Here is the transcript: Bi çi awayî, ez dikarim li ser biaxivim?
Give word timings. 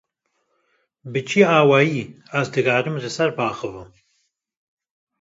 Bi 1.11 1.21
çi 1.27 1.41
awayî, 1.59 2.03
ez 2.39 2.47
dikarim 2.53 2.95
li 3.03 3.09
ser 3.15 3.29
biaxivim? 3.37 3.89